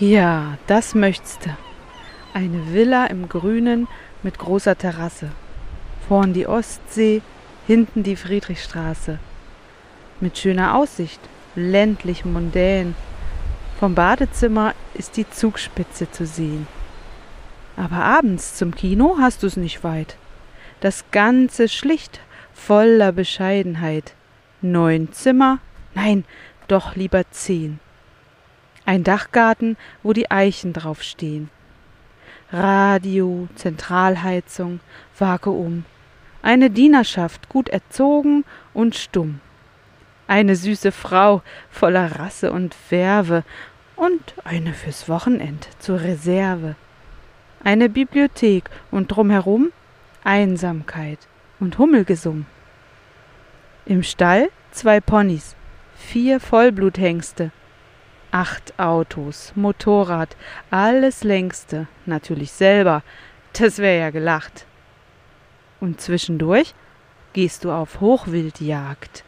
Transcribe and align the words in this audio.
Ja, 0.00 0.58
das 0.68 0.94
möchtest 0.94 1.44
du. 1.46 1.50
Eine 2.32 2.72
Villa 2.72 3.06
im 3.06 3.28
Grünen 3.28 3.88
mit 4.22 4.38
großer 4.38 4.78
Terrasse. 4.78 5.30
Vorn 6.06 6.32
die 6.32 6.46
Ostsee, 6.46 7.20
hinten 7.66 8.04
die 8.04 8.14
Friedrichstraße. 8.14 9.18
Mit 10.20 10.38
schöner 10.38 10.76
Aussicht, 10.76 11.18
ländlich 11.56 12.24
mondän. 12.24 12.94
Vom 13.80 13.96
Badezimmer 13.96 14.72
ist 14.94 15.16
die 15.16 15.28
Zugspitze 15.28 16.08
zu 16.12 16.26
sehen. 16.26 16.68
Aber 17.76 17.96
abends 17.96 18.54
zum 18.54 18.76
Kino 18.76 19.16
hast 19.20 19.42
du's 19.42 19.56
nicht 19.56 19.82
weit. 19.82 20.16
Das 20.78 21.06
Ganze 21.10 21.68
schlicht, 21.68 22.20
voller 22.54 23.10
Bescheidenheit. 23.10 24.14
Neun 24.60 25.12
Zimmer, 25.12 25.58
nein, 25.94 26.24
doch 26.68 26.94
lieber 26.94 27.28
zehn. 27.32 27.80
Ein 28.88 29.04
Dachgarten, 29.04 29.76
wo 30.02 30.14
die 30.14 30.30
Eichen 30.30 30.72
draufstehen. 30.72 31.50
Radio, 32.50 33.46
Zentralheizung, 33.54 34.80
Vakuum. 35.18 35.84
Eine 36.40 36.70
Dienerschaft, 36.70 37.50
gut 37.50 37.68
erzogen 37.68 38.46
und 38.72 38.96
stumm. 38.96 39.40
Eine 40.26 40.56
süße 40.56 40.90
Frau 40.90 41.42
voller 41.70 42.18
Rasse 42.18 42.50
und 42.50 42.74
Werbe 42.88 43.44
und 43.94 44.32
eine 44.44 44.72
fürs 44.72 45.06
Wochenend 45.06 45.68
zur 45.80 46.00
Reserve. 46.00 46.74
Eine 47.62 47.90
Bibliothek 47.90 48.70
und 48.90 49.08
drumherum 49.08 49.70
Einsamkeit 50.24 51.18
und 51.60 51.76
Hummelgesumm. 51.76 52.46
Im 53.84 54.02
Stall 54.02 54.48
zwei 54.70 54.98
Ponys, 55.02 55.56
vier 55.94 56.40
Vollbluthengste, 56.40 57.52
Acht 58.38 58.78
Autos, 58.78 59.52
Motorrad, 59.56 60.36
alles 60.70 61.24
längste, 61.24 61.88
natürlich 62.06 62.52
selber, 62.52 63.02
das 63.52 63.78
wär 63.78 63.96
ja 63.96 64.10
gelacht. 64.10 64.64
Und 65.80 66.00
zwischendurch 66.00 66.72
gehst 67.32 67.64
du 67.64 67.72
auf 67.72 68.00
Hochwildjagd. 68.00 69.24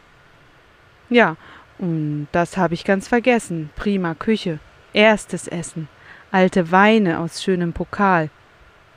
Ja, 1.09 1.35
und 1.77 2.29
das 2.31 2.55
habe 2.55 2.73
ich 2.73 2.85
ganz 2.85 3.09
vergessen. 3.09 3.69
Prima 3.75 4.13
Küche, 4.13 4.59
erstes 4.93 5.49
Essen, 5.49 5.89
alte 6.31 6.71
Weine 6.71 7.19
aus 7.19 7.43
schönem 7.43 7.73
Pokal. 7.73 8.29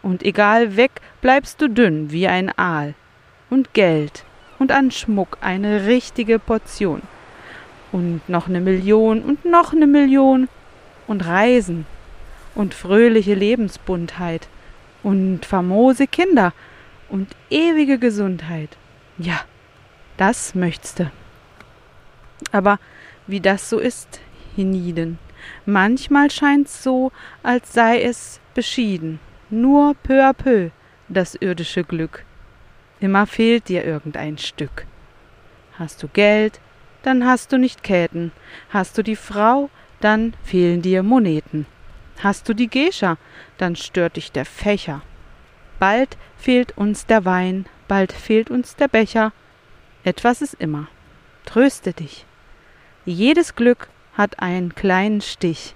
Und 0.01 0.23
egal 0.23 0.77
weg, 0.77 0.93
bleibst 1.23 1.61
du 1.61 1.69
dünn 1.69 2.13
wie 2.13 2.29
ein 2.29 2.57
Aal. 2.57 2.95
Und 3.51 3.75
Geld 3.75 4.25
und 4.61 4.71
an 4.71 4.93
Schmuck 4.93 5.39
eine 5.41 5.87
richtige 5.87 6.39
Portion 6.39 7.03
und 7.95 8.29
noch 8.29 8.49
eine 8.49 8.61
Million 8.61 9.23
und 9.23 9.45
noch 9.45 9.73
eine 9.73 9.87
Million 9.87 10.49
und 11.07 11.25
Reisen 11.25 11.87
und 12.57 12.75
fröhliche 12.75 13.35
Lebensbuntheit 13.35 14.49
und 15.05 15.47
famose 15.47 16.09
Kinder 16.09 16.53
und 17.09 17.29
ewige 17.51 18.01
Gesundheit. 18.01 18.77
Ja, 19.17 19.43
das 20.17 20.57
möchtest 20.57 20.99
du. 20.99 21.11
Aber 22.51 22.81
wie 23.29 23.39
das 23.39 23.71
so 23.71 23.79
ist, 23.79 24.21
hienieden, 24.57 25.21
manchmal 25.65 26.33
scheint's 26.33 26.83
so, 26.83 27.13
als 27.45 27.73
sei 27.73 28.03
es 28.03 28.41
beschieden, 28.55 29.21
nur 29.51 29.95
peu 30.03 30.21
à 30.21 30.33
peu 30.33 30.71
das 31.09 31.37
irdische 31.37 31.85
Glück. 31.85 32.25
Immer 32.99 33.29
fehlt 33.29 33.69
dir 33.69 33.85
irgendein 33.85 34.37
Stück. 34.37 34.85
Hast 35.79 36.03
du 36.03 36.09
Geld, 36.09 36.59
dann 37.05 37.27
hast 37.27 37.53
du 37.53 37.59
nicht 37.59 37.83
Käten. 37.83 38.33
Hast 38.71 38.99
du 38.99 39.03
die 39.03 39.17
Frau, 39.17 39.71
dann 40.01 40.35
fehlen 40.43 40.83
dir 40.83 41.03
Moneten. 41.03 41.67
Hast 42.23 42.49
du 42.49 42.55
die 42.55 42.69
Gescha, 42.69 43.19
dann 43.59 43.77
stört 43.77 44.17
dich 44.17 44.33
der 44.33 44.45
Fächer. 44.45 45.03
Bald 45.79 46.17
fehlt 46.37 46.77
uns 46.77 47.07
der 47.07 47.25
Wein, 47.25 47.67
bald 47.89 48.13
fehlt 48.13 48.51
uns 48.51 48.77
der 48.77 48.89
Becher. 48.89 49.33
Etwas 50.03 50.41
ist 50.41 50.55
immer. 50.55 50.89
Tröste 51.45 51.93
dich. 51.93 52.25
Jedes 53.05 53.55
Glück 53.55 53.89
hat 54.15 54.41
einen 54.41 54.75
kleinen 54.75 55.21
Stich. 55.21 55.75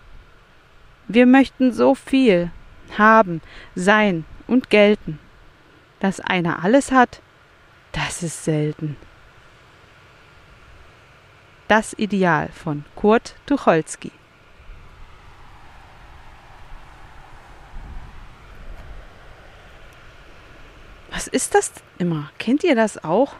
Wir 1.08 1.26
möchten 1.26 1.72
so 1.72 1.94
viel 1.94 2.50
haben, 2.96 3.42
sein 3.74 4.24
und 4.46 4.70
gelten. 4.70 5.18
Dass 6.00 6.20
einer 6.20 6.64
alles 6.64 6.92
hat, 6.92 7.20
das 7.92 8.22
ist 8.22 8.44
selten. 8.44 8.96
Das 11.68 11.92
Ideal 11.92 12.48
von 12.48 12.86
Kurt 12.96 13.34
Tucholsky. 13.44 14.10
Was 21.10 21.26
ist 21.26 21.54
das 21.54 21.72
immer? 21.98 22.30
Kennt 22.38 22.64
ihr 22.64 22.74
das 22.74 23.04
auch? 23.04 23.34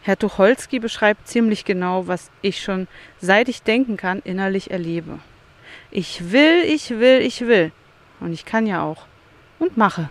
Herr 0.00 0.18
Tucholsky 0.18 0.78
beschreibt 0.78 1.28
ziemlich 1.28 1.66
genau, 1.66 2.06
was 2.06 2.30
ich 2.40 2.62
schon 2.62 2.88
seit 3.20 3.50
ich 3.50 3.62
denken 3.62 3.98
kann 3.98 4.20
innerlich 4.24 4.70
erlebe. 4.70 5.18
Ich 5.90 6.32
will, 6.32 6.62
ich 6.64 6.88
will, 6.88 7.20
ich 7.20 7.42
will. 7.42 7.70
Und 8.20 8.32
ich 8.32 8.46
kann 8.46 8.66
ja 8.66 8.82
auch. 8.82 9.04
Und 9.58 9.76
mache. 9.76 10.08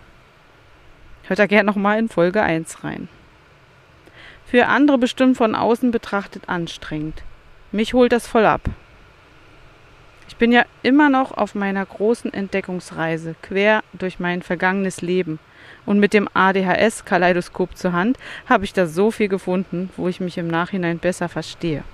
Hört 1.24 1.40
da 1.40 1.46
gern 1.46 1.66
nochmal 1.66 1.98
in 1.98 2.08
Folge 2.08 2.40
1 2.40 2.84
rein 2.84 3.08
für 4.50 4.66
andere 4.66 4.98
bestimmt 4.98 5.36
von 5.36 5.54
außen 5.54 5.92
betrachtet 5.92 6.48
anstrengend. 6.48 7.22
Mich 7.70 7.94
holt 7.94 8.10
das 8.10 8.26
voll 8.26 8.44
ab. 8.44 8.62
Ich 10.26 10.34
bin 10.36 10.50
ja 10.50 10.64
immer 10.82 11.08
noch 11.08 11.30
auf 11.36 11.54
meiner 11.54 11.86
großen 11.86 12.32
Entdeckungsreise 12.32 13.36
quer 13.42 13.84
durch 13.92 14.18
mein 14.18 14.42
vergangenes 14.42 15.02
Leben. 15.02 15.38
Und 15.86 16.00
mit 16.00 16.14
dem 16.14 16.28
ADHS-Kaleidoskop 16.34 17.76
zur 17.76 17.92
Hand 17.92 18.18
habe 18.48 18.64
ich 18.64 18.72
da 18.72 18.86
so 18.86 19.12
viel 19.12 19.28
gefunden, 19.28 19.90
wo 19.96 20.08
ich 20.08 20.18
mich 20.18 20.36
im 20.36 20.48
Nachhinein 20.48 20.98
besser 20.98 21.28
verstehe. 21.28 21.84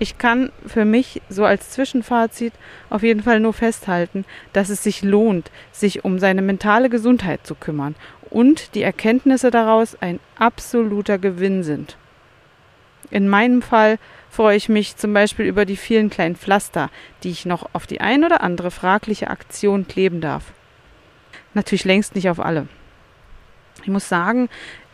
Ich 0.00 0.18
kann 0.18 0.52
für 0.64 0.84
mich 0.84 1.22
so 1.28 1.44
als 1.44 1.70
Zwischenfazit 1.70 2.52
auf 2.88 3.02
jeden 3.02 3.22
Fall 3.22 3.40
nur 3.40 3.52
festhalten, 3.52 4.24
dass 4.52 4.68
es 4.68 4.82
sich 4.84 5.02
lohnt, 5.02 5.50
sich 5.72 6.04
um 6.04 6.18
seine 6.20 6.42
mentale 6.42 6.88
Gesundheit 6.88 7.46
zu 7.46 7.56
kümmern 7.56 7.96
und 8.30 8.74
die 8.74 8.82
Erkenntnisse 8.82 9.50
daraus 9.50 9.96
ein 10.00 10.20
absoluter 10.38 11.18
Gewinn 11.18 11.64
sind. 11.64 11.96
In 13.10 13.28
meinem 13.28 13.62
Fall 13.62 13.98
freue 14.30 14.56
ich 14.56 14.68
mich 14.68 14.96
zum 14.96 15.14
Beispiel 15.14 15.46
über 15.46 15.64
die 15.64 15.76
vielen 15.76 16.10
kleinen 16.10 16.36
Pflaster, 16.36 16.90
die 17.22 17.30
ich 17.30 17.46
noch 17.46 17.70
auf 17.72 17.86
die 17.86 18.00
ein 18.00 18.24
oder 18.24 18.42
andere 18.42 18.70
fragliche 18.70 19.30
Aktion 19.30 19.88
kleben 19.88 20.20
darf. 20.20 20.52
Natürlich 21.54 21.84
längst 21.84 22.14
nicht 22.14 22.28
auf 22.28 22.38
alle. 22.38 22.68
Ich 23.82 23.88
muss 23.88 24.08
sagen, 24.08 24.48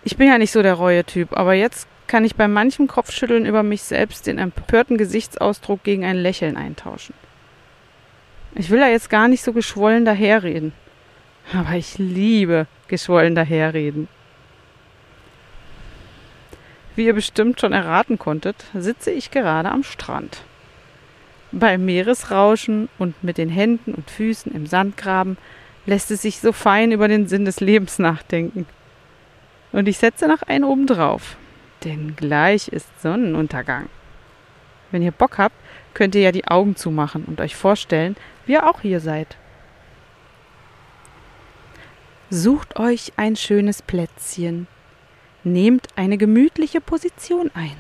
Ich 0.05 0.19
bin 0.19 0.29
ja 0.29 0.37
nicht 0.37 0.53
so 0.53 0.63
der 0.63 0.75
reue 0.75 1.05
Typ, 1.05 1.37
aber 1.37 1.55
jetzt 1.55 1.89
kann 2.07 2.27
ich 2.27 2.37
bei 2.37 2.47
manchem 2.47 2.87
Kopfschütteln 2.89 3.47
über 3.47 3.63
mich 3.63 3.83
selbst 3.83 4.27
den 4.27 4.39
empörten 4.39 4.99
Gesichtsausdruck 4.99 5.83
gegen 5.83 6.05
ein 6.05 6.17
Lächeln 6.17 6.59
eintauschen. 6.59 7.15
Ich 8.55 8.69
will 8.69 8.81
ja 8.81 8.89
jetzt 8.89 9.09
gar 9.09 9.29
nicht 9.29 9.43
so 9.43 9.55
geschwollen 9.55 10.05
daherreden. 10.05 10.75
Aber 11.53 11.73
ich 11.73 11.97
liebe 11.97 12.67
geschwollen 12.87 13.35
daherreden. 13.35 14.09
Wie 16.97 17.07
ihr 17.07 17.15
bestimmt 17.15 17.61
schon 17.61 17.73
erraten 17.73 18.19
konntet, 18.19 18.67
sitze 18.75 19.11
ich 19.11 19.31
gerade 19.31 19.71
am 19.71 19.83
Strand. 19.83 20.43
Beim 21.51 21.85
Meeresrauschen 21.85 22.91
und 22.99 23.25
mit 23.25 23.39
den 23.39 23.49
Händen 23.49 23.95
und 23.95 24.11
Füßen 24.11 24.53
im 24.53 24.67
Sand 24.67 24.99
graben 24.99 25.39
lässt 25.87 26.11
es 26.11 26.23
sich 26.23 26.41
so 26.41 26.53
fein 26.53 26.93
über 26.93 27.09
den 27.09 27.27
Sinn 27.27 27.47
des 27.47 27.61
Lebens 27.61 27.99
nachdenken. 27.99 28.67
Und 29.75 29.89
ich 29.89 29.99
setze 29.99 30.29
noch 30.29 30.43
einen 30.43 30.63
oben 30.63 30.87
drauf, 30.87 31.37
denn 31.83 32.15
gleich 32.15 32.69
ist 32.69 32.87
Sonnenuntergang. 33.03 33.89
Wenn 34.93 35.03
ihr 35.03 35.11
Bock 35.11 35.37
habt, 35.37 35.57
könnt 35.95 36.15
ihr 36.15 36.21
ja 36.21 36.31
die 36.31 36.47
Augen 36.47 36.77
zumachen 36.77 37.25
und 37.25 37.41
euch 37.41 37.57
vorstellen, 37.57 38.15
wie 38.47 38.53
ihr 38.53 38.71
auch 38.71 38.83
hier 38.83 39.01
seid. 39.01 39.37
Sucht 42.31 42.79
euch 42.79 43.15
ein 43.17 43.35
schönes 43.35 43.83
Plätzchen, 43.83 44.69
nehmt 45.43 45.89
eine 45.97 46.19
gemütliche 46.19 46.81
Position 46.81 47.51
ein. 47.55 47.77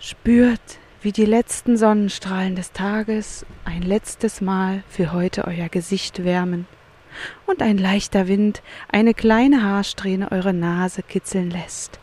Spürt, 0.00 0.80
wie 1.02 1.12
die 1.12 1.24
letzten 1.24 1.76
Sonnenstrahlen 1.76 2.56
des 2.56 2.72
Tages 2.72 3.46
ein 3.64 3.82
letztes 3.82 4.40
Mal 4.40 4.82
für 4.88 5.12
heute 5.12 5.44
euer 5.44 5.68
Gesicht 5.68 6.24
wärmen 6.24 6.66
und 7.46 7.62
ein 7.62 7.78
leichter 7.78 8.28
Wind 8.28 8.62
eine 8.90 9.14
kleine 9.14 9.62
Haarsträhne 9.62 10.30
eure 10.32 10.52
Nase 10.52 11.02
kitzeln 11.02 11.50
lässt. 11.50 11.98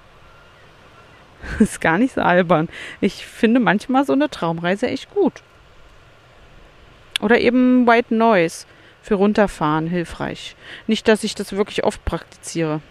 Ist 1.60 1.82
gar 1.82 1.98
nicht 1.98 2.16
so 2.16 2.22
albern. 2.22 2.70
Ich 3.02 3.26
finde 3.26 3.60
manchmal 3.60 4.06
so 4.06 4.14
eine 4.14 4.30
Traumreise 4.30 4.88
echt 4.88 5.10
gut. 5.12 5.44
Oder 7.22 7.40
eben 7.40 7.88
White 7.88 8.14
Noise 8.14 8.66
für 9.02 9.16
runterfahren 9.16 9.88
hilfreich. 9.88 10.56
Nicht, 10.88 11.08
dass 11.08 11.24
ich 11.24 11.36
das 11.36 11.54
wirklich 11.54 11.84
oft 11.84 12.04
praktiziere. 12.06 12.82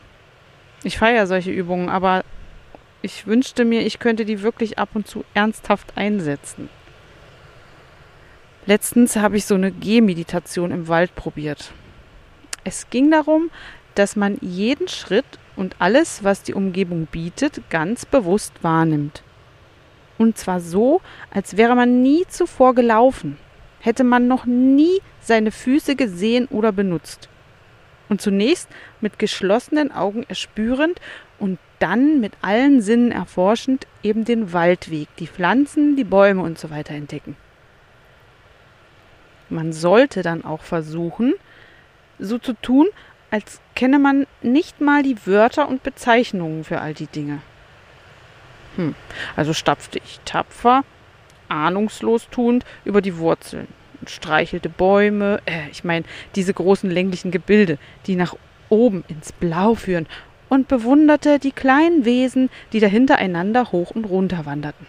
Ich 0.85 0.99
feiere 0.99 1.27
solche 1.27 1.51
Übungen, 1.51 1.89
aber 1.89 2.25
ich 3.03 3.27
wünschte 3.27 3.65
mir, 3.65 3.85
ich 3.85 3.99
könnte 3.99 4.25
die 4.25 4.43
wirklich 4.43 4.79
ab 4.79 4.91
und 4.95 5.07
zu 5.07 5.25
ernsthaft 5.35 5.97
einsetzen. 5.97 6.69
Letztens 8.67 9.17
habe 9.17 9.37
ich 9.37 9.45
so 9.45 9.57
eine 9.57 9.73
Gehmeditation 9.73 10.71
im 10.71 10.87
Wald 10.87 11.15
probiert. 11.15 11.73
Es 12.64 12.91
ging 12.91 13.11
darum, 13.11 13.50
dass 13.94 14.17
man 14.17 14.38
jeden 14.41 14.88
Schritt 14.88 15.25
und 15.56 15.76
alles, 15.79 16.25
was 16.25 16.43
die 16.43 16.55
Umgebung 16.55 17.06
bietet, 17.06 17.61
ganz 17.70 18.06
bewusst 18.06 18.53
wahrnimmt. 18.62 19.23
Und 20.19 20.38
zwar 20.38 20.61
so, 20.61 21.00
als 21.31 21.56
wäre 21.56 21.75
man 21.75 22.03
nie 22.03 22.25
zuvor 22.29 22.75
gelaufen, 22.75 23.37
hätte 23.81 24.05
man 24.05 24.29
noch 24.29 24.44
nie 24.47 25.00
seine 25.20 25.50
Füße 25.50 25.97
gesehen 25.97 26.47
oder 26.47 26.73
benutzt. 26.73 27.29
Und 28.09 28.20
zunächst 28.20 28.69
mit 29.00 29.19
geschlossenen 29.19 29.91
Augen 29.91 30.25
erspürend 30.29 31.00
und 31.38 31.59
dann 31.79 32.20
mit 32.20 32.35
allen 32.43 32.81
Sinnen 32.81 33.11
erforschend 33.11 33.87
eben 34.03 34.25
den 34.25 34.53
Waldweg, 34.53 35.09
die 35.19 35.26
Pflanzen, 35.26 35.97
die 35.97 36.05
Bäume 36.05 36.43
und 36.43 36.59
so 36.59 36.70
weiter 36.70 36.94
entdecken. 36.94 37.37
Man 39.49 39.73
sollte 39.73 40.23
dann 40.23 40.44
auch 40.44 40.62
versuchen, 40.62 41.35
so 42.19 42.38
zu 42.38 42.55
tun, 42.55 42.88
als 43.31 43.61
kenne 43.75 43.99
man 43.99 44.26
nicht 44.43 44.81
mal 44.81 45.03
die 45.03 45.17
Wörter 45.26 45.69
und 45.69 45.82
Bezeichnungen 45.82 46.64
für 46.64 46.81
all 46.81 46.94
die 46.94 47.06
Dinge. 47.06 47.41
Hm, 48.76 48.94
also 49.37 49.53
stapfte 49.53 50.00
ich 50.05 50.20
tapfer, 50.25 50.85
ahnungslos 51.49 52.29
tuend 52.31 52.64
über 52.85 53.00
die 53.00 53.19
Wurzeln 53.19 53.69
und 54.00 54.11
streichelte 54.11 54.69
Bäume, 54.69 55.41
äh, 55.47 55.69
ich 55.70 55.85
meine 55.85 56.05
diese 56.35 56.55
großen 56.55 56.91
länglichen 56.91 57.31
Gebilde, 57.31 57.79
die 58.06 58.17
nach 58.17 58.35
oben 58.69 59.05
ins 59.09 59.32
Blau 59.32 59.75
führen, 59.75 60.06
und 60.49 60.69
bewunderte 60.69 61.38
die 61.38 61.53
kleinen 61.53 62.05
Wesen, 62.05 62.50
die 62.75 62.81
dahinter 62.81 63.17
einander 63.17 63.73
hoch 63.73 63.91
und 63.93 64.05
runter 64.05 64.44
wanderten. 64.44 64.87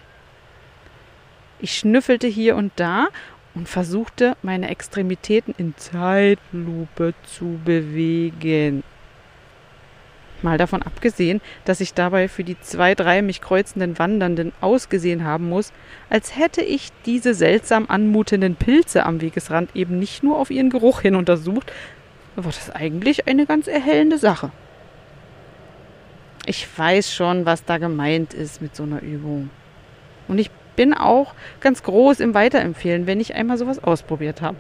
Ich 1.60 1.78
schnüffelte 1.78 2.28
hier 2.28 2.58
und 2.58 2.74
da 2.76 3.08
und 3.56 3.70
versuchte, 3.70 4.36
meine 4.42 4.70
Extremitäten 4.70 5.54
in 5.58 5.76
Zeitlupe 5.78 7.14
zu 7.24 7.60
bewegen. 7.64 8.84
Mal 10.42 10.58
davon 10.58 10.82
abgesehen, 10.82 11.40
dass 11.64 11.80
ich 11.80 11.94
dabei 11.94 12.28
für 12.28 12.44
die 12.44 12.60
zwei, 12.60 12.96
drei 12.96 13.22
mich 13.22 13.40
kreuzenden 13.40 13.98
Wandernden 13.98 14.52
ausgesehen 14.60 15.24
haben 15.24 15.48
muss, 15.48 15.72
als 16.10 16.36
hätte 16.36 16.62
ich 16.62 16.90
diese 17.06 17.34
seltsam 17.34 17.86
anmutenden 17.88 18.56
Pilze 18.56 19.06
am 19.06 19.22
Wegesrand 19.22 19.74
eben 19.74 20.00
nicht 20.00 20.22
nur 20.22 20.38
auf 20.38 20.52
ihren 20.52 20.70
Geruch 20.70 21.00
hin 21.00 21.16
untersucht, 21.16 21.72
war 22.36 22.44
das 22.46 22.72
eigentlich 22.72 23.28
eine 23.28 23.46
ganz 23.46 23.68
erhellende 23.68 24.18
Sache. 24.18 24.52
Ich 26.46 26.68
weiß 26.78 27.14
schon, 27.14 27.46
was 27.46 27.64
da 27.64 27.78
gemeint 27.78 28.34
ist 28.34 28.62
mit 28.62 28.76
so 28.76 28.84
einer 28.84 29.02
Übung. 29.02 29.50
Und 30.28 30.40
ich 30.40 30.50
bin 30.76 30.94
auch 30.94 31.34
ganz 31.60 31.84
groß 31.84 32.20
im 32.20 32.34
Weiterempfehlen, 32.34 33.08
wenn 33.08 33.20
ich 33.20 33.36
einmal 33.36 33.58
sowas 33.58 33.84
ausprobiert 33.84 34.42
habe. 34.42 34.58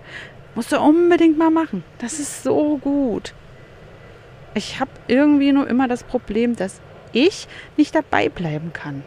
Musst 0.55 0.71
du 0.71 0.79
unbedingt 0.79 1.37
mal 1.37 1.49
machen. 1.49 1.83
Das 1.97 2.19
ist 2.19 2.43
so 2.43 2.77
gut. 2.77 3.33
Ich 4.53 4.79
habe 4.79 4.91
irgendwie 5.07 5.51
nur 5.51 5.67
immer 5.67 5.87
das 5.87 6.03
Problem, 6.03 6.55
dass 6.55 6.79
ich 7.11 7.47
nicht 7.75 7.95
dabei 7.95 8.29
bleiben 8.29 8.71
kann. 8.71 9.03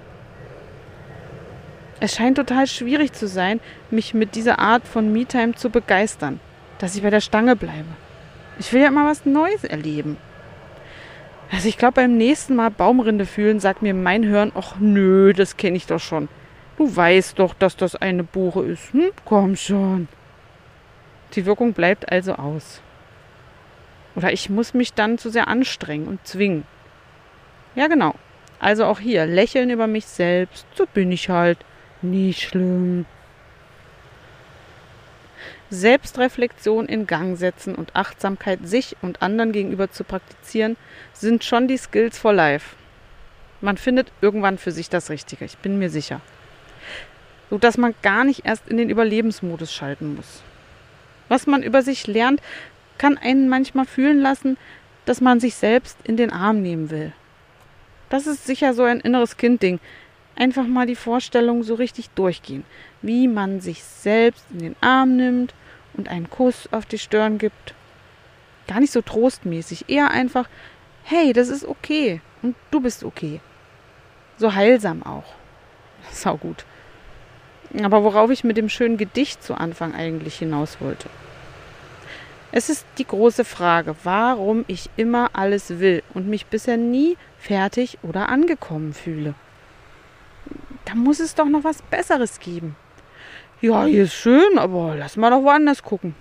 Es 1.99 2.15
scheint 2.15 2.37
total 2.37 2.67
schwierig 2.67 3.13
zu 3.13 3.27
sein, 3.27 3.61
mich 3.91 4.13
mit 4.13 4.35
dieser 4.35 4.59
Art 4.59 4.87
von 4.87 5.13
Me-Time 5.13 5.55
zu 5.55 5.71
begeistern, 5.71 6.41
dass 6.79 6.95
ich 6.95 7.03
bei 7.03 7.11
der 7.11 7.21
Stange 7.21 7.57
bleibe. 7.57 7.89
Ich 8.59 8.73
will 8.73 8.83
ja 8.83 8.89
immer 8.89 9.09
was 9.09 9.25
Neues 9.25 9.65
erleben. 9.65 10.19
Also 11.51 11.69
ich 11.69 11.79
glaube, 11.79 11.95
beim 11.95 12.17
nächsten 12.17 12.57
Mal 12.57 12.71
Baumrinde 12.71 13.25
fühlen, 13.25 13.61
sagt 13.61 13.83
mir 13.83 13.95
mein 13.95 14.25
Hirn, 14.25 14.53
ach 14.55 14.77
nö, 14.81 15.33
das 15.33 15.57
kenne 15.57 15.77
ich 15.77 15.87
doch 15.87 16.01
schon. 16.01 16.29
Du 16.77 16.95
weißt 16.95 17.39
doch, 17.39 17.55
dass 17.55 17.77
das 17.77 17.97
eine 17.97 18.23
Buche 18.23 18.65
ist. 18.65 18.93
Hm? 18.93 19.11
Komm 19.25 19.57
schon. 19.57 20.09
Die 21.35 21.47
Wirkung 21.47 21.73
bleibt 21.73 22.13
also 22.13 22.35
aus. 22.35 22.81
Oder 24.15 24.33
ich 24.33 24.51
muss 24.51 24.75
mich 24.75 24.93
dann 24.93 25.19
zu 25.19 25.31
sehr 25.31 25.49
anstrengen 25.49 26.07
und 26.07 26.27
zwingen. 26.27 26.65
Ja, 27.75 27.87
genau. 27.89 28.15
Also 28.59 28.85
auch 28.85 29.01
hier 29.01 29.27
lächeln 29.27 29.71
über 29.71 29.87
mich 29.87 30.07
selbst. 30.07 30.67
So 30.75 30.87
bin 30.87 31.13
ich 31.13 31.29
halt. 31.29 31.59
Nie 32.03 32.33
schlimm. 32.35 33.07
Selbstreflexion 35.71 36.87
in 36.87 37.07
Gang 37.07 37.37
setzen 37.37 37.75
und 37.75 37.97
Achtsamkeit 37.97 38.61
sich 38.63 38.97
und 39.03 39.23
anderen 39.23 39.53
gegenüber 39.53 39.91
zu 39.91 40.05
praktizieren, 40.05 40.77
sind 41.13 41.43
schon 41.43 41.67
die 41.67 41.77
Skills 41.77 42.19
for 42.19 42.33
Life. 42.33 42.77
Man 43.61 43.77
findet 43.77 44.13
irgendwann 44.21 44.59
für 44.59 44.71
sich 44.71 44.89
das 44.91 45.11
Richtige, 45.11 45.45
ich 45.45 45.59
bin 45.59 45.79
mir 45.79 45.91
sicher 45.91 46.21
so 47.51 47.59
dass 47.59 47.79
man 47.79 47.95
gar 48.03 48.25
nicht 48.25 48.45
erst 48.45 48.69
in 48.69 48.77
den 48.77 48.91
Überlebensmodus 48.91 49.73
schalten 49.73 50.17
muss. 50.17 50.43
Was 51.29 51.47
man 51.47 51.63
über 51.63 51.83
sich 51.83 52.07
lernt, 52.07 52.41
kann 52.99 53.19
einen 53.19 53.49
manchmal 53.49 53.87
fühlen 53.87 54.21
lassen, 54.21 54.57
dass 55.05 55.21
man 55.21 55.41
sich 55.41 55.55
selbst 55.55 55.97
in 56.05 56.17
den 56.17 56.33
Arm 56.33 56.63
nehmen 56.63 56.91
will. 56.91 57.13
Das 58.09 58.27
ist 58.27 58.47
sicher 58.47 58.75
so 58.75 58.85
ein 58.85 59.01
inneres 59.01 59.37
Kindding. 59.37 59.81
Einfach 60.37 60.67
mal 60.67 60.87
die 60.87 60.97
Vorstellung 60.97 61.63
so 61.63 61.75
richtig 61.75 62.11
durchgehen, 62.11 62.65
wie 63.03 63.27
man 63.27 63.61
sich 63.61 63.83
selbst 63.83 64.45
in 64.53 64.59
den 64.59 64.77
Arm 64.81 65.17
nimmt 65.17 65.55
und 65.95 66.09
einen 66.09 66.29
Kuss 66.29 66.69
auf 66.73 66.87
die 66.87 66.99
Stirn 66.99 67.39
gibt. 67.39 67.75
Gar 68.69 68.81
nicht 68.81 68.93
so 68.93 69.01
trostmäßig, 69.01 69.89
eher 69.89 70.11
einfach, 70.11 70.49
hey, 71.05 71.33
das 71.33 71.49
ist 71.49 71.65
okay 71.65 72.21
und 72.43 72.55
du 72.71 72.81
bist 72.81 73.03
okay. 73.05 73.41
So 74.37 74.55
heilsam 74.55 75.03
auch. 75.03 75.35
Sau 76.11 76.37
gut. 76.37 76.65
Aber 77.83 78.05
worauf 78.05 78.31
ich 78.31 78.45
mit 78.45 78.57
dem 78.57 78.69
schönen 78.69 78.97
Gedicht 78.97 79.43
zu 79.43 79.55
Anfang 79.55 79.95
eigentlich 79.95 80.37
hinaus 80.39 80.81
wollte. 80.81 81.09
Es 82.53 82.71
ist 82.71 82.87
die 82.99 83.07
große 83.07 83.45
Frage, 83.45 83.97
warum 84.05 84.65
ich 84.69 84.89
immer 84.97 85.31
alles 85.35 85.79
will 85.79 86.03
und 86.15 86.29
mich 86.29 86.47
bisher 86.47 86.77
nie 86.77 87.19
fertig 87.39 87.99
oder 88.03 88.29
angekommen 88.29 88.95
fühle. 88.95 89.35
Da 90.85 90.95
muss 90.95 91.21
es 91.21 91.35
doch 91.35 91.47
noch 91.47 91.65
was 91.65 91.83
Besseres 91.83 92.39
geben. 92.39 92.77
Ja, 93.61 93.85
hier 93.85 94.05
ist 94.05 94.15
schön, 94.15 94.59
aber 94.59 94.95
lass 94.97 95.17
mal 95.17 95.31
doch 95.31 95.43
woanders 95.43 95.83
gucken. 95.83 96.15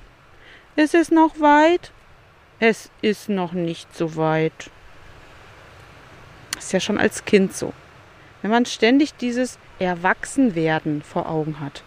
Ist 0.76 0.96
es 0.96 1.12
noch 1.12 1.40
weit? 1.40 1.92
Es 2.60 2.90
ist 3.02 3.30
noch 3.30 3.54
nicht 3.54 3.96
so 3.96 4.16
weit. 4.16 4.72
Ist 6.58 6.74
ja 6.74 6.80
schon 6.80 6.98
als 6.98 7.24
Kind 7.26 7.56
so. 7.56 7.74
Wenn 8.46 8.52
man 8.52 8.68
ständig 8.68 9.16
dieses 9.16 9.58
Erwachsenwerden 9.80 11.02
vor 11.02 11.28
Augen 11.28 11.60
hat. 11.60 11.82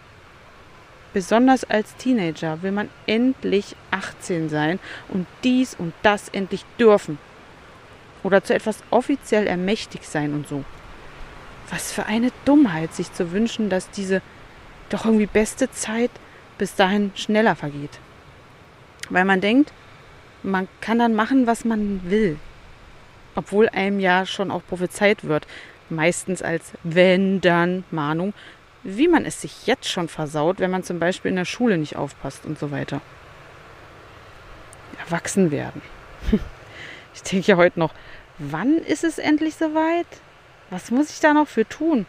Besonders 1.13 1.63
als 1.63 1.95
Teenager 1.95 2.61
will 2.61 2.73
man 2.73 2.89
endlich 3.07 3.77
18 3.91 4.49
sein 4.49 4.77
und 5.07 5.25
dies 5.45 5.73
und 5.73 5.93
das 6.03 6.27
endlich 6.27 6.65
dürfen. 6.77 7.17
oder 8.23 8.43
zu 8.43 8.53
etwas 8.53 8.83
offiziell 8.89 9.47
ermächtigt 9.47 10.03
sein 10.03 10.33
und 10.33 10.49
so. 10.49 10.65
Was 11.69 11.93
für 11.93 12.07
eine 12.07 12.29
Dummheit, 12.43 12.93
sich 12.93 13.13
zu 13.13 13.31
wünschen, 13.31 13.69
dass 13.69 13.89
diese 13.91 14.21
doch 14.89 15.05
irgendwie 15.05 15.27
beste 15.27 15.71
Zeit 15.71 16.11
bis 16.57 16.75
dahin 16.75 17.13
schneller 17.15 17.55
vergeht. 17.55 17.99
Weil 19.09 19.23
man 19.23 19.39
denkt, 19.39 19.71
man 20.43 20.67
kann 20.81 20.99
dann 20.99 21.15
machen, 21.15 21.47
was 21.47 21.63
man 21.63 22.01
will. 22.03 22.37
Obwohl 23.35 23.69
einem 23.69 24.01
ja 24.01 24.25
schon 24.25 24.51
auch 24.51 24.63
prophezeit 24.67 25.23
wird, 25.23 25.47
meistens 25.91 26.41
als 26.41 26.71
wenn 26.83 27.41
dann 27.41 27.83
Mahnung, 27.91 28.33
wie 28.83 29.07
man 29.07 29.25
es 29.25 29.41
sich 29.41 29.67
jetzt 29.67 29.89
schon 29.89 30.07
versaut, 30.07 30.59
wenn 30.59 30.71
man 30.71 30.83
zum 30.83 30.99
Beispiel 30.99 31.29
in 31.29 31.37
der 31.37 31.45
Schule 31.45 31.77
nicht 31.77 31.95
aufpasst 31.95 32.45
und 32.45 32.57
so 32.57 32.71
weiter. 32.71 33.01
Erwachsen 34.99 35.51
werden. 35.51 35.81
Ich 37.11 37.23
denke 37.23 37.47
ja 37.47 37.57
heute 37.57 37.79
noch, 37.79 37.93
wann 38.37 38.77
ist 38.77 39.03
es 39.03 39.17
endlich 39.17 39.55
soweit? 39.55 40.07
Was 40.69 40.89
muss 40.89 41.09
ich 41.09 41.19
da 41.19 41.33
noch 41.33 41.49
für 41.49 41.67
tun? 41.67 42.05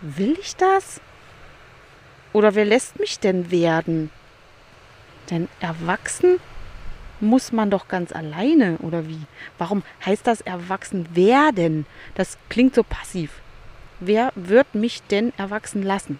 Will 0.00 0.36
ich 0.40 0.54
das? 0.54 1.00
Oder 2.32 2.54
wer 2.54 2.64
lässt 2.64 3.00
mich 3.00 3.18
denn 3.18 3.50
werden? 3.50 4.10
Denn 5.30 5.48
erwachsen 5.58 6.38
muss 7.20 7.52
man 7.52 7.70
doch 7.70 7.88
ganz 7.88 8.12
alleine, 8.12 8.78
oder 8.78 9.08
wie? 9.08 9.20
Warum 9.58 9.82
heißt 10.04 10.26
das 10.26 10.40
erwachsen 10.40 11.14
werden? 11.14 11.86
Das 12.14 12.38
klingt 12.48 12.74
so 12.74 12.82
passiv. 12.82 13.30
Wer 14.00 14.32
wird 14.34 14.74
mich 14.74 15.02
denn 15.04 15.32
erwachsen 15.38 15.82
lassen? 15.82 16.18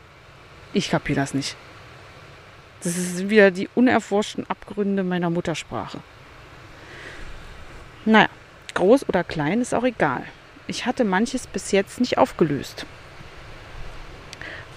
Ich 0.72 0.90
kapiere 0.90 1.20
das 1.20 1.34
nicht. 1.34 1.56
Das 2.82 2.94
sind 2.94 3.30
wieder 3.30 3.50
die 3.50 3.68
unerforschten 3.74 4.48
Abgründe 4.48 5.02
meiner 5.02 5.30
Muttersprache. 5.30 5.98
Naja, 8.04 8.28
groß 8.74 9.08
oder 9.08 9.24
klein 9.24 9.60
ist 9.60 9.74
auch 9.74 9.84
egal. 9.84 10.24
Ich 10.66 10.86
hatte 10.86 11.04
manches 11.04 11.46
bis 11.46 11.72
jetzt 11.72 12.00
nicht 12.00 12.18
aufgelöst. 12.18 12.86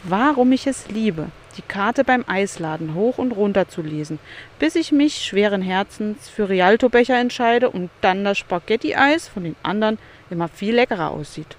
Warum 0.04 0.52
ich 0.52 0.66
es 0.68 0.88
liebe, 0.88 1.28
die 1.58 1.62
Karte 1.62 2.04
beim 2.04 2.24
Eisladen 2.28 2.94
hoch 2.94 3.18
und 3.18 3.32
runter 3.32 3.68
zu 3.68 3.82
lesen, 3.82 4.20
bis 4.60 4.76
ich 4.76 4.92
mich 4.92 5.26
schweren 5.26 5.62
Herzens 5.62 6.30
für 6.30 6.50
Rialto-Becher 6.50 7.20
entscheide 7.20 7.70
und 7.70 7.90
dann 8.02 8.24
das 8.24 8.38
Spaghetti-Eis 8.38 9.28
von 9.28 9.44
den 9.44 9.56
anderen 9.64 9.98
immer 10.30 10.48
viel 10.48 10.76
leckerer 10.76 11.12
aussieht. 11.12 11.58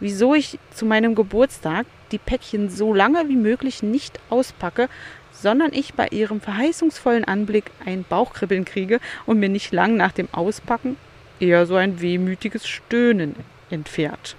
Wieso 0.00 0.34
ich 0.34 0.58
zu 0.74 0.86
meinem 0.86 1.14
Geburtstag 1.14 1.86
die 2.10 2.18
Päckchen 2.18 2.70
so 2.70 2.94
lange 2.94 3.28
wie 3.28 3.36
möglich 3.36 3.82
nicht 3.82 4.18
auspacke, 4.30 4.88
sondern 5.32 5.72
ich 5.72 5.94
bei 5.94 6.08
ihrem 6.08 6.40
verheißungsvollen 6.40 7.24
Anblick 7.24 7.70
ein 7.84 8.04
Bauchkribbeln 8.08 8.64
kriege 8.64 9.00
und 9.26 9.38
mir 9.38 9.48
nicht 9.48 9.72
lang 9.72 9.96
nach 9.96 10.12
dem 10.12 10.28
Auspacken 10.32 10.96
eher 11.38 11.66
so 11.66 11.76
ein 11.76 12.00
wehmütiges 12.00 12.66
Stöhnen 12.68 13.36
entfährt. 13.70 14.36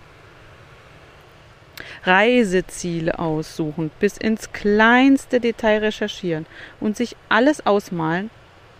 Reiseziele 2.03 3.19
aussuchen, 3.19 3.91
bis 4.00 4.17
ins 4.17 4.51
kleinste 4.51 5.39
Detail 5.39 5.79
recherchieren 5.79 6.45
und 6.79 6.97
sich 6.97 7.15
alles 7.29 7.65
ausmalen 7.65 8.29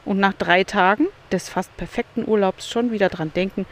und 0.06 0.20
nach 0.20 0.34
drei 0.34 0.64
Tagen 0.64 1.08
des 1.32 1.50
fast 1.50 1.76
perfekten 1.78 2.28
Urlaubs 2.28 2.70
schon 2.70 2.92
wieder 2.92 3.10
dran 3.10 3.32
denken, 3.34 3.66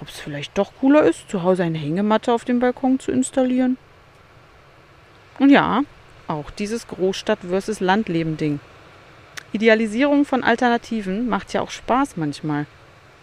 ob 0.00 0.08
es 0.08 0.20
vielleicht 0.20 0.56
doch 0.58 0.72
cooler 0.80 1.04
ist, 1.04 1.30
zu 1.30 1.42
Hause 1.42 1.62
eine 1.62 1.78
Hängematte 1.78 2.32
auf 2.32 2.44
dem 2.44 2.60
Balkon 2.60 2.98
zu 2.98 3.10
installieren. 3.10 3.78
Und 5.38 5.50
ja, 5.50 5.82
auch 6.28 6.50
dieses 6.50 6.86
Großstadt 6.86 7.40
versus 7.48 7.80
Landleben 7.80 8.36
Ding. 8.36 8.60
Idealisierung 9.52 10.24
von 10.24 10.44
Alternativen 10.44 11.28
macht 11.28 11.52
ja 11.52 11.60
auch 11.60 11.70
Spaß 11.70 12.16
manchmal, 12.16 12.66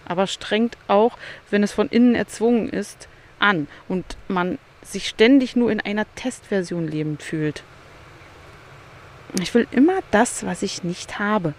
aber 0.06 0.26
strengt 0.28 0.78
auch, 0.88 1.18
wenn 1.50 1.64
es 1.64 1.72
von 1.72 1.90
innen 1.90 2.16
erzwungen 2.16 2.70
ist, 2.70 3.08
an 3.40 3.68
und 3.88 4.18
man 4.28 4.58
sich 4.86 5.10
ständig 5.10 5.56
nur 5.56 5.72
in 5.72 5.80
einer 5.80 6.06
Testversion 6.16 6.88
lebend 6.88 7.24
fühlt. 7.24 7.64
Ich 9.42 9.54
will 9.54 9.68
immer 9.72 10.00
das, 10.12 10.46
was 10.46 10.62
ich 10.62 10.84
nicht 10.84 11.20
habe. 11.20 11.54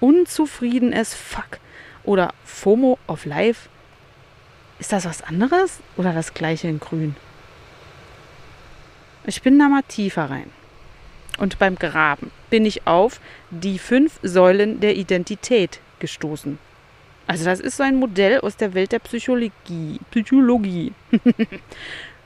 Unzufrieden 0.00 0.94
as 0.94 1.14
fuck. 1.14 1.58
Oder 2.04 2.32
FOMO 2.44 2.98
of 3.08 3.24
Life. 3.24 3.68
Ist 4.78 4.92
das 4.92 5.06
was 5.06 5.22
anderes 5.22 5.80
oder 5.96 6.12
das 6.12 6.34
gleiche 6.34 6.68
in 6.68 6.78
grün? 6.78 7.16
Ich 9.26 9.42
bin 9.42 9.58
da 9.58 9.68
mal 9.68 9.82
tiefer 9.82 10.30
rein. 10.30 10.50
Und 11.38 11.58
beim 11.58 11.76
Graben 11.76 12.30
bin 12.48 12.64
ich 12.64 12.86
auf 12.86 13.20
die 13.50 13.78
fünf 13.78 14.18
Säulen 14.22 14.80
der 14.80 14.96
Identität 14.96 15.80
gestoßen. 15.98 16.58
Also 17.26 17.44
das 17.44 17.58
ist 17.58 17.76
so 17.76 17.82
ein 17.82 17.96
Modell 17.96 18.40
aus 18.40 18.56
der 18.56 18.74
Welt 18.74 18.92
der 18.92 19.00
Psychologie. 19.00 19.98
Psychologie. 20.10 20.92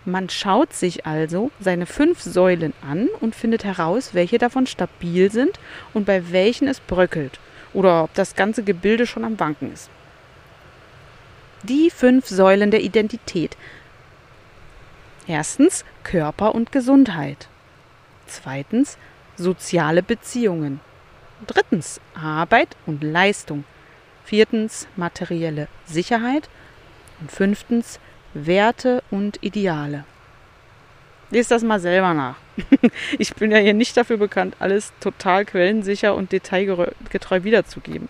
Man 0.04 0.30
schaut 0.30 0.72
sich 0.72 1.04
also 1.04 1.50
seine 1.60 1.84
fünf 1.86 2.22
Säulen 2.22 2.72
an 2.88 3.08
und 3.20 3.34
findet 3.34 3.64
heraus, 3.64 4.14
welche 4.14 4.38
davon 4.38 4.66
stabil 4.66 5.30
sind 5.30 5.58
und 5.92 6.06
bei 6.06 6.32
welchen 6.32 6.68
es 6.68 6.80
bröckelt 6.80 7.38
oder 7.74 8.04
ob 8.04 8.14
das 8.14 8.34
ganze 8.34 8.62
Gebilde 8.62 9.06
schon 9.06 9.24
am 9.24 9.38
Wanken 9.38 9.72
ist. 9.72 9.90
Die 11.62 11.90
fünf 11.90 12.26
Säulen 12.26 12.70
der 12.70 12.80
Identität. 12.80 13.56
Erstens 15.26 15.84
Körper 16.02 16.54
und 16.54 16.72
Gesundheit. 16.72 17.48
Zweitens 18.26 18.96
soziale 19.36 20.02
Beziehungen. 20.02 20.80
Drittens 21.46 22.00
Arbeit 22.14 22.76
und 22.86 23.04
Leistung. 23.04 23.64
Viertens 24.24 24.88
materielle 24.96 25.68
Sicherheit. 25.84 26.48
Und 27.20 27.30
fünftens 27.30 28.00
Werte 28.34 29.02
und 29.10 29.42
Ideale. 29.42 30.04
Lest 31.30 31.50
das 31.50 31.62
mal 31.62 31.80
selber 31.80 32.14
nach. 32.14 32.36
ich 33.18 33.34
bin 33.34 33.50
ja 33.50 33.58
hier 33.58 33.74
nicht 33.74 33.96
dafür 33.96 34.16
bekannt, 34.16 34.56
alles 34.58 34.92
total 35.00 35.44
quellensicher 35.44 36.14
und 36.14 36.32
detailgetreu 36.32 37.44
wiederzugeben. 37.44 38.08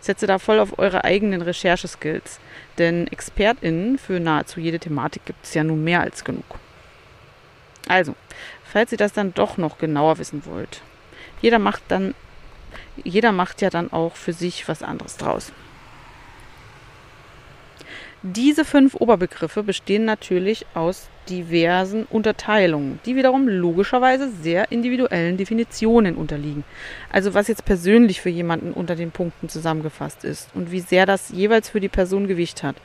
Setze 0.00 0.26
da 0.26 0.38
voll 0.38 0.58
auf 0.58 0.78
eure 0.78 1.04
eigenen 1.04 1.42
Rechercheskills, 1.42 2.40
denn 2.78 3.06
ExpertInnen 3.06 3.98
für 3.98 4.18
nahezu 4.18 4.60
jede 4.60 4.78
Thematik 4.78 5.24
gibt 5.26 5.44
es 5.44 5.54
ja 5.54 5.62
nun 5.62 5.84
mehr 5.84 6.00
als 6.00 6.24
genug. 6.24 6.44
Also, 7.88 8.14
falls 8.64 8.92
ihr 8.92 8.98
das 8.98 9.12
dann 9.12 9.34
doch 9.34 9.56
noch 9.58 9.78
genauer 9.78 10.18
wissen 10.18 10.44
wollt, 10.44 10.82
jeder 11.40 11.58
macht 11.58 11.82
dann, 11.88 12.14
jeder 13.04 13.32
macht 13.32 13.62
ja 13.62 13.70
dann 13.70 13.92
auch 13.92 14.16
für 14.16 14.32
sich 14.32 14.68
was 14.68 14.82
anderes 14.82 15.16
draus. 15.16 15.52
Diese 18.24 18.64
fünf 18.64 18.94
Oberbegriffe 18.94 19.64
bestehen 19.64 20.04
natürlich 20.04 20.64
aus 20.74 21.08
diversen 21.28 22.04
Unterteilungen, 22.04 23.00
die 23.04 23.16
wiederum 23.16 23.48
logischerweise 23.48 24.30
sehr 24.30 24.70
individuellen 24.70 25.36
Definitionen 25.36 26.14
unterliegen. 26.14 26.62
Also 27.10 27.34
was 27.34 27.48
jetzt 27.48 27.64
persönlich 27.64 28.20
für 28.20 28.28
jemanden 28.28 28.74
unter 28.74 28.94
den 28.94 29.10
Punkten 29.10 29.48
zusammengefasst 29.48 30.22
ist 30.22 30.50
und 30.54 30.70
wie 30.70 30.78
sehr 30.78 31.04
das 31.04 31.30
jeweils 31.30 31.68
für 31.68 31.80
die 31.80 31.88
Person 31.88 32.28
Gewicht 32.28 32.62
hat. 32.62 32.76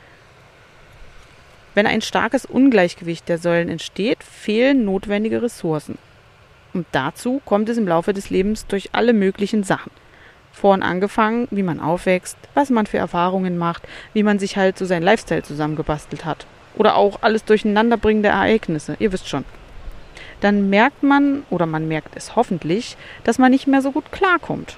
Wenn 1.75 1.85
ein 1.85 2.01
starkes 2.01 2.43
Ungleichgewicht 2.47 3.29
der 3.29 3.37
Säulen 3.37 3.69
entsteht, 3.69 4.23
fehlen 4.23 4.85
notwendige 4.85 5.43
Ressourcen. 5.43 5.99
Und 6.73 6.87
dazu 6.93 7.43
kommt 7.45 7.69
es 7.69 7.77
im 7.77 7.87
Laufe 7.87 8.11
des 8.11 8.31
Lebens 8.31 8.65
durch 8.65 8.89
alle 8.93 9.13
möglichen 9.13 9.63
Sachen 9.63 9.91
vorn 10.57 10.83
angefangen, 10.83 11.47
wie 11.51 11.63
man 11.63 11.79
aufwächst, 11.79 12.37
was 12.53 12.69
man 12.69 12.85
für 12.85 12.97
Erfahrungen 12.97 13.57
macht, 13.57 13.83
wie 14.13 14.23
man 14.23 14.39
sich 14.39 14.57
halt 14.57 14.77
so 14.77 14.85
sein 14.85 15.03
Lifestyle 15.03 15.43
zusammengebastelt 15.43 16.25
hat. 16.25 16.45
Oder 16.75 16.95
auch 16.95 17.19
alles 17.21 17.45
durcheinanderbringende 17.45 18.29
Ereignisse, 18.29 18.97
ihr 18.99 19.11
wisst 19.11 19.29
schon. 19.29 19.45
Dann 20.41 20.69
merkt 20.69 21.03
man, 21.03 21.43
oder 21.49 21.65
man 21.65 21.87
merkt 21.87 22.15
es 22.15 22.35
hoffentlich, 22.35 22.97
dass 23.23 23.39
man 23.39 23.51
nicht 23.51 23.67
mehr 23.67 23.81
so 23.81 23.91
gut 23.91 24.11
klarkommt. 24.11 24.77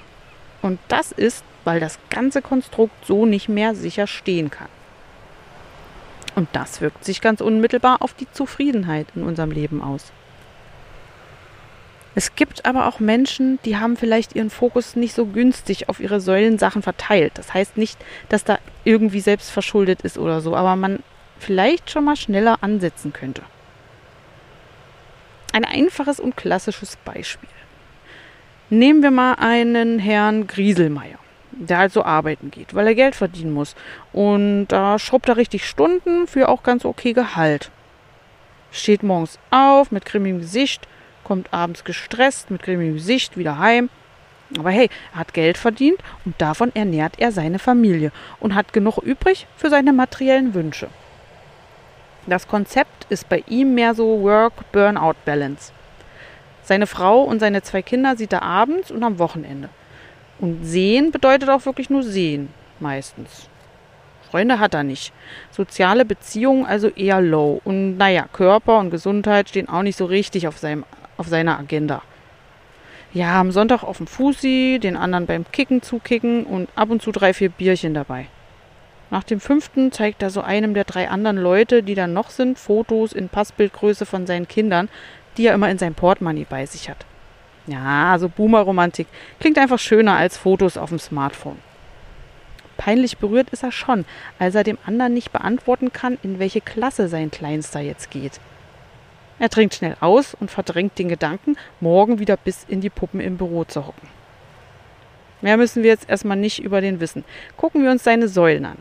Und 0.62 0.78
das 0.88 1.12
ist, 1.12 1.44
weil 1.64 1.80
das 1.80 1.98
ganze 2.08 2.42
Konstrukt 2.42 3.04
so 3.04 3.26
nicht 3.26 3.48
mehr 3.48 3.74
sicher 3.74 4.06
stehen 4.06 4.50
kann. 4.50 4.68
Und 6.34 6.48
das 6.52 6.80
wirkt 6.80 7.04
sich 7.04 7.20
ganz 7.20 7.40
unmittelbar 7.40 7.98
auf 8.00 8.14
die 8.14 8.30
Zufriedenheit 8.30 9.06
in 9.14 9.24
unserem 9.24 9.50
Leben 9.50 9.82
aus. 9.82 10.12
Es 12.20 12.34
gibt 12.34 12.66
aber 12.66 12.86
auch 12.86 13.00
Menschen, 13.00 13.58
die 13.64 13.78
haben 13.78 13.96
vielleicht 13.96 14.36
ihren 14.36 14.50
Fokus 14.50 14.94
nicht 14.94 15.14
so 15.14 15.24
günstig 15.24 15.88
auf 15.88 16.00
ihre 16.00 16.20
Säulensachen 16.20 16.82
verteilt. 16.82 17.32
Das 17.36 17.54
heißt 17.54 17.78
nicht, 17.78 17.98
dass 18.28 18.44
da 18.44 18.58
irgendwie 18.84 19.20
selbst 19.20 19.50
verschuldet 19.50 20.02
ist 20.02 20.18
oder 20.18 20.42
so, 20.42 20.54
aber 20.54 20.76
man 20.76 20.98
vielleicht 21.38 21.90
schon 21.90 22.04
mal 22.04 22.16
schneller 22.16 22.58
ansetzen 22.60 23.14
könnte. 23.14 23.40
Ein 25.54 25.64
einfaches 25.64 26.20
und 26.20 26.36
klassisches 26.36 26.96
Beispiel. 27.06 27.48
Nehmen 28.68 29.02
wir 29.02 29.12
mal 29.12 29.36
einen 29.36 29.98
Herrn 29.98 30.46
Grieselmeier, 30.46 31.18
der 31.52 31.78
halt 31.78 31.92
so 31.94 32.04
arbeiten 32.04 32.50
geht, 32.50 32.74
weil 32.74 32.86
er 32.86 32.94
Geld 32.94 33.14
verdienen 33.14 33.54
muss. 33.54 33.74
Und 34.12 34.66
da 34.68 34.98
schrubbt 34.98 35.30
er 35.30 35.38
richtig 35.38 35.66
Stunden 35.66 36.26
für 36.26 36.50
auch 36.50 36.64
ganz 36.64 36.84
okay 36.84 37.14
Gehalt. 37.14 37.70
Steht 38.72 39.02
morgens 39.02 39.38
auf 39.50 39.90
mit 39.90 40.04
grimmigem 40.04 40.40
Gesicht 40.40 40.86
kommt 41.30 41.54
abends 41.54 41.84
gestresst 41.84 42.50
mit 42.50 42.64
grimmigem 42.64 42.94
Gesicht 42.94 43.36
wieder 43.36 43.56
heim 43.60 43.88
Aber 44.58 44.70
hey, 44.70 44.90
er 45.12 45.20
hat 45.20 45.32
Geld 45.32 45.58
verdient 45.58 46.00
und 46.24 46.34
davon 46.38 46.74
ernährt 46.74 47.20
er 47.20 47.30
seine 47.30 47.60
Familie 47.60 48.10
und 48.40 48.56
hat 48.56 48.72
genug 48.72 48.98
übrig 48.98 49.46
für 49.56 49.70
seine 49.70 49.92
materiellen 49.92 50.54
Wünsche. 50.54 50.88
Das 52.26 52.48
Konzept 52.48 53.06
ist 53.10 53.28
bei 53.28 53.44
ihm 53.46 53.76
mehr 53.76 53.94
so 53.94 54.22
Work-Burnout-Balance. 54.24 55.70
Seine 56.64 56.88
Frau 56.88 57.22
und 57.22 57.38
seine 57.38 57.62
zwei 57.62 57.82
Kinder 57.82 58.16
sieht 58.16 58.32
er 58.32 58.42
abends 58.42 58.90
und 58.90 59.04
am 59.04 59.20
Wochenende. 59.20 59.68
Und 60.40 60.64
sehen 60.64 61.12
bedeutet 61.12 61.48
auch 61.48 61.64
wirklich 61.64 61.90
nur 61.90 62.02
sehen, 62.02 62.48
meistens. 62.80 63.48
Freunde 64.28 64.58
hat 64.58 64.74
er 64.74 64.82
nicht. 64.82 65.12
Soziale 65.52 66.04
Beziehungen 66.04 66.66
also 66.66 66.88
eher 66.88 67.20
low. 67.20 67.60
Und 67.64 67.98
naja, 67.98 68.26
Körper 68.32 68.78
und 68.78 68.90
Gesundheit 68.90 69.48
stehen 69.48 69.68
auch 69.68 69.82
nicht 69.82 69.96
so 69.96 70.06
richtig 70.06 70.48
auf, 70.48 70.58
seinem, 70.58 70.84
auf 71.20 71.28
seiner 71.28 71.58
Agenda. 71.58 72.02
Ja, 73.12 73.40
am 73.40 73.52
Sonntag 73.52 73.82
auf 73.82 73.98
dem 73.98 74.06
Fusi, 74.06 74.78
den 74.82 74.96
anderen 74.96 75.26
beim 75.26 75.44
Kicken 75.52 75.82
zukicken 75.82 76.44
und 76.44 76.68
ab 76.74 76.90
und 76.90 77.02
zu 77.02 77.12
drei, 77.12 77.34
vier 77.34 77.50
Bierchen 77.50 77.92
dabei. 77.92 78.26
Nach 79.10 79.24
dem 79.24 79.40
fünften 79.40 79.92
zeigt 79.92 80.22
er 80.22 80.30
so 80.30 80.40
einem 80.40 80.72
der 80.72 80.84
drei 80.84 81.08
anderen 81.10 81.36
Leute, 81.36 81.82
die 81.82 81.96
dann 81.96 82.12
noch 82.12 82.30
sind, 82.30 82.58
Fotos 82.58 83.12
in 83.12 83.28
Passbildgröße 83.28 84.06
von 84.06 84.26
seinen 84.26 84.48
Kindern, 84.48 84.88
die 85.36 85.46
er 85.46 85.54
immer 85.54 85.68
in 85.68 85.78
sein 85.78 85.94
Portemonnaie 85.94 86.46
bei 86.48 86.64
sich 86.64 86.88
hat. 86.88 87.04
Ja, 87.66 88.16
so 88.18 88.28
Boomer-Romantik. 88.28 89.08
Klingt 89.40 89.58
einfach 89.58 89.78
schöner 89.78 90.16
als 90.16 90.36
Fotos 90.36 90.76
auf 90.76 90.90
dem 90.90 90.98
Smartphone. 90.98 91.58
Peinlich 92.76 93.18
berührt 93.18 93.50
ist 93.50 93.62
er 93.62 93.72
schon, 93.72 94.06
als 94.38 94.54
er 94.54 94.64
dem 94.64 94.78
anderen 94.86 95.12
nicht 95.12 95.32
beantworten 95.32 95.92
kann, 95.92 96.16
in 96.22 96.38
welche 96.38 96.60
Klasse 96.60 97.08
sein 97.08 97.30
Kleinster 97.30 97.80
jetzt 97.80 98.10
geht. 98.10 98.40
Er 99.40 99.48
trinkt 99.48 99.74
schnell 99.74 99.96
aus 100.00 100.34
und 100.34 100.50
verdrängt 100.50 100.98
den 100.98 101.08
Gedanken, 101.08 101.56
morgen 101.80 102.18
wieder 102.18 102.36
bis 102.36 102.64
in 102.68 102.82
die 102.82 102.90
Puppen 102.90 103.20
im 103.20 103.38
Büro 103.38 103.64
zu 103.64 103.86
hocken. 103.86 104.06
Mehr 105.40 105.56
müssen 105.56 105.82
wir 105.82 105.90
jetzt 105.90 106.10
erstmal 106.10 106.36
nicht 106.36 106.62
über 106.62 106.82
den 106.82 107.00
wissen. 107.00 107.24
Gucken 107.56 107.82
wir 107.82 107.90
uns 107.90 108.04
seine 108.04 108.28
Säulen 108.28 108.66
an. 108.66 108.76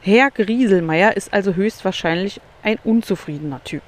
Herr 0.00 0.30
Grieselmeier 0.30 1.14
ist 1.14 1.34
also 1.34 1.54
höchstwahrscheinlich 1.54 2.40
ein 2.62 2.78
unzufriedener 2.84 3.62
Typ. 3.64 3.82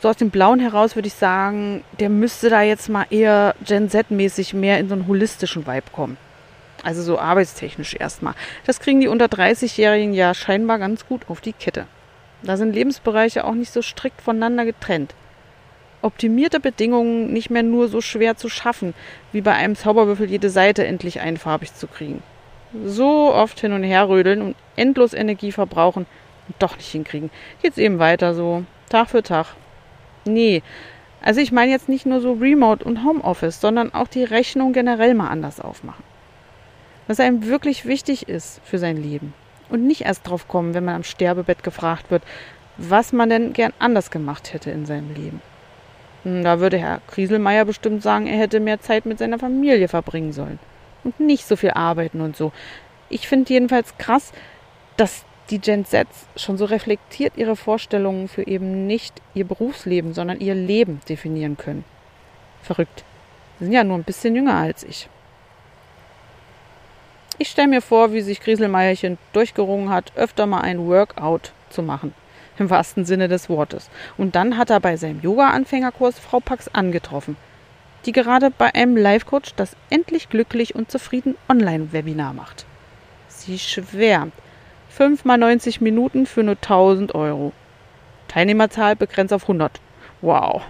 So 0.00 0.08
aus 0.08 0.16
dem 0.16 0.30
Blauen 0.30 0.60
heraus 0.60 0.94
würde 0.94 1.08
ich 1.08 1.14
sagen, 1.14 1.82
der 1.98 2.10
müsste 2.10 2.50
da 2.50 2.62
jetzt 2.62 2.88
mal 2.88 3.06
eher 3.10 3.56
Gen 3.66 3.90
Z-mäßig 3.90 4.54
mehr 4.54 4.78
in 4.78 4.88
so 4.88 4.94
einen 4.94 5.08
holistischen 5.08 5.66
Vibe 5.66 5.90
kommen. 5.90 6.18
Also 6.84 7.02
so 7.02 7.18
arbeitstechnisch 7.18 7.94
erstmal. 7.94 8.34
Das 8.64 8.78
kriegen 8.78 9.00
die 9.00 9.08
unter 9.08 9.26
30-Jährigen 9.26 10.14
ja 10.14 10.34
scheinbar 10.34 10.78
ganz 10.78 11.04
gut 11.04 11.22
auf 11.28 11.40
die 11.40 11.52
Kette. 11.52 11.88
Da 12.42 12.56
sind 12.56 12.74
Lebensbereiche 12.74 13.44
auch 13.44 13.54
nicht 13.54 13.72
so 13.72 13.82
strikt 13.82 14.20
voneinander 14.20 14.64
getrennt. 14.64 15.14
Optimierte 16.00 16.60
Bedingungen 16.60 17.32
nicht 17.32 17.50
mehr 17.50 17.64
nur 17.64 17.88
so 17.88 18.00
schwer 18.00 18.36
zu 18.36 18.48
schaffen, 18.48 18.94
wie 19.32 19.40
bei 19.40 19.52
einem 19.52 19.74
Zauberwürfel 19.74 20.30
jede 20.30 20.48
Seite 20.48 20.86
endlich 20.86 21.20
einfarbig 21.20 21.74
zu 21.74 21.88
kriegen. 21.88 22.22
So 22.84 23.34
oft 23.34 23.58
hin 23.58 23.72
und 23.72 23.82
her 23.82 24.08
rödeln 24.08 24.42
und 24.42 24.56
endlos 24.76 25.12
Energie 25.12 25.50
verbrauchen 25.50 26.06
und 26.46 26.54
doch 26.60 26.76
nicht 26.76 26.90
hinkriegen. 26.90 27.30
Geht's 27.62 27.78
eben 27.78 27.98
weiter 27.98 28.34
so, 28.34 28.64
Tag 28.88 29.10
für 29.10 29.22
Tag. 29.24 29.56
Nee, 30.24 30.62
also 31.20 31.40
ich 31.40 31.50
meine 31.50 31.72
jetzt 31.72 31.88
nicht 31.88 32.06
nur 32.06 32.20
so 32.20 32.34
Remote 32.34 32.84
und 32.84 33.04
Homeoffice, 33.04 33.60
sondern 33.60 33.92
auch 33.92 34.06
die 34.06 34.22
Rechnung 34.22 34.72
generell 34.72 35.14
mal 35.14 35.28
anders 35.28 35.60
aufmachen. 35.60 36.04
Was 37.08 37.18
einem 37.18 37.46
wirklich 37.46 37.86
wichtig 37.86 38.28
ist 38.28 38.60
für 38.64 38.78
sein 38.78 39.02
Leben 39.02 39.34
und 39.68 39.86
nicht 39.86 40.02
erst 40.02 40.28
drauf 40.28 40.48
kommen, 40.48 40.74
wenn 40.74 40.84
man 40.84 40.96
am 40.96 41.04
Sterbebett 41.04 41.62
gefragt 41.62 42.10
wird, 42.10 42.22
was 42.76 43.12
man 43.12 43.28
denn 43.28 43.52
gern 43.52 43.72
anders 43.78 44.10
gemacht 44.10 44.52
hätte 44.52 44.70
in 44.70 44.86
seinem 44.86 45.14
Leben. 45.14 45.42
Hm, 46.22 46.44
da 46.44 46.60
würde 46.60 46.78
Herr 46.78 47.00
Krieselmeier 47.06 47.64
bestimmt 47.64 48.02
sagen, 48.02 48.26
er 48.26 48.38
hätte 48.38 48.60
mehr 48.60 48.80
Zeit 48.80 49.06
mit 49.06 49.18
seiner 49.18 49.38
Familie 49.38 49.88
verbringen 49.88 50.32
sollen 50.32 50.58
und 51.04 51.20
nicht 51.20 51.46
so 51.46 51.56
viel 51.56 51.70
arbeiten 51.70 52.20
und 52.20 52.36
so. 52.36 52.52
Ich 53.08 53.28
finde 53.28 53.52
jedenfalls 53.52 53.96
krass, 53.98 54.32
dass 54.96 55.24
die 55.50 55.60
Gen 55.60 55.84
Z 55.84 56.06
schon 56.36 56.58
so 56.58 56.66
reflektiert 56.66 57.34
ihre 57.36 57.56
Vorstellungen 57.56 58.28
für 58.28 58.46
eben 58.46 58.86
nicht 58.86 59.22
ihr 59.34 59.46
Berufsleben, 59.46 60.12
sondern 60.12 60.40
ihr 60.40 60.54
Leben 60.54 61.00
definieren 61.08 61.56
können. 61.56 61.84
Verrückt. 62.62 63.04
Sie 63.58 63.64
sind 63.64 63.72
ja 63.72 63.84
nur 63.84 63.96
ein 63.96 64.04
bisschen 64.04 64.36
jünger 64.36 64.54
als 64.54 64.84
ich. 64.84 65.08
Ich 67.40 67.50
stelle 67.50 67.68
mir 67.68 67.82
vor, 67.82 68.12
wie 68.12 68.20
sich 68.20 68.40
Grieselmeierchen 68.40 69.16
durchgerungen 69.32 69.90
hat, 69.90 70.12
öfter 70.16 70.46
mal 70.46 70.62
ein 70.62 70.88
Workout 70.88 71.52
zu 71.70 71.84
machen. 71.84 72.12
Im 72.58 72.68
wahrsten 72.68 73.04
Sinne 73.04 73.28
des 73.28 73.48
Wortes. 73.48 73.90
Und 74.16 74.34
dann 74.34 74.58
hat 74.58 74.70
er 74.70 74.80
bei 74.80 74.96
seinem 74.96 75.20
Yoga-Anfängerkurs 75.20 76.18
Frau 76.18 76.40
Pax 76.40 76.66
angetroffen, 76.66 77.36
die 78.06 78.10
gerade 78.10 78.50
bei 78.50 78.74
einem 78.74 78.96
Live-Coach 78.96 79.54
das 79.54 79.76
endlich 79.88 80.28
glücklich 80.28 80.74
und 80.74 80.90
zufrieden 80.90 81.36
Online-Webinar 81.48 82.34
macht. 82.34 82.66
Sie 83.28 83.60
schwärmt. 83.60 84.32
5 84.88 85.24
mal 85.24 85.38
90 85.38 85.80
Minuten 85.80 86.26
für 86.26 86.42
nur 86.42 86.56
1000 86.56 87.14
Euro. 87.14 87.52
Teilnehmerzahl 88.26 88.96
begrenzt 88.96 89.32
auf 89.32 89.42
100. 89.42 89.80
Wow. 90.22 90.62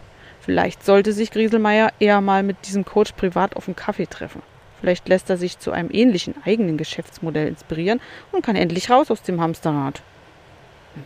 Vielleicht 0.43 0.85
sollte 0.85 1.15
sich 1.15 1.31
Grieselmeier 1.31 1.93
eher 1.99 2.21
mal 2.21 2.43
mit 2.43 2.67
diesem 2.67 2.85
Coach 2.85 3.13
privat 3.13 3.57
auf 3.57 3.69
einen 3.69 3.77
Kaffee 3.77 4.07
treffen. 4.07 4.43
Vielleicht 4.81 5.09
lässt 5.09 5.31
er 5.31 5.37
sich 5.37 5.59
zu 5.59 5.73
einem 5.73 5.91
ähnlichen 5.93 6.35
eigenen 6.45 6.77
Geschäftsmodell 6.77 7.49
inspirieren 7.49 8.01
und 8.33 8.45
kann 8.45 8.57
endlich 8.57 8.91
raus 8.91 9.11
aus 9.11 9.23
dem 9.23 9.41
Hamsterrad. 9.41 10.03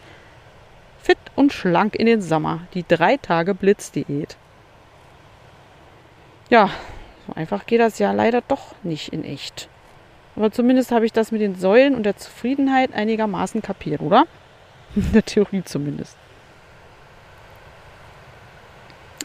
Fit 0.98 1.16
und 1.34 1.54
schlank 1.54 1.96
in 1.96 2.04
den 2.06 2.20
Sommer, 2.20 2.66
die 2.74 2.84
drei 2.86 3.16
Tage 3.16 3.54
Blitzdiät. 3.54 4.36
Ja, 6.50 6.68
so 7.26 7.32
einfach 7.34 7.64
geht 7.64 7.80
das 7.80 7.98
ja 7.98 8.12
leider 8.12 8.42
doch 8.42 8.74
nicht 8.82 9.10
in 9.12 9.24
echt. 9.24 9.70
Aber 10.36 10.50
zumindest 10.50 10.92
habe 10.92 11.04
ich 11.04 11.12
das 11.12 11.30
mit 11.30 11.40
den 11.40 11.56
Säulen 11.56 11.94
und 11.94 12.04
der 12.04 12.16
Zufriedenheit 12.16 12.94
einigermaßen 12.94 13.62
kapiert, 13.62 14.00
oder? 14.00 14.26
In 14.94 15.12
der 15.12 15.24
Theorie 15.24 15.62
zumindest. 15.64 16.16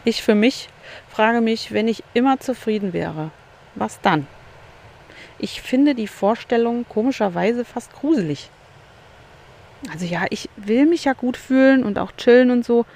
Ich 0.04 0.22
für 0.22 0.34
mich 0.34 0.68
frage 1.10 1.40
mich, 1.40 1.72
wenn 1.72 1.88
ich 1.88 2.02
immer 2.14 2.40
zufrieden 2.40 2.92
wäre, 2.92 3.30
was 3.74 4.00
dann? 4.00 4.26
Ich 5.38 5.60
finde 5.60 5.94
die 5.94 6.06
Vorstellung 6.06 6.86
komischerweise 6.88 7.64
fast 7.64 7.92
gruselig. 7.92 8.50
Also 9.92 10.06
ja, 10.06 10.26
ich 10.30 10.48
will 10.56 10.86
mich 10.86 11.04
ja 11.04 11.12
gut 11.12 11.36
fühlen 11.36 11.84
und 11.84 11.98
auch 11.98 12.12
chillen 12.12 12.50
und 12.50 12.64
so, 12.64 12.86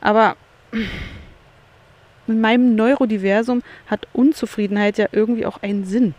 aber 0.00 0.36
in 2.26 2.40
meinem 2.40 2.74
Neurodiversum 2.74 3.62
hat 3.86 4.06
Unzufriedenheit 4.12 4.98
ja 4.98 5.06
irgendwie 5.12 5.46
auch 5.46 5.62
einen 5.62 5.84
Sinn. 5.84 6.14